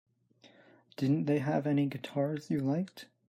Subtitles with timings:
[0.97, 3.05] Didn't they have any guitars you liked?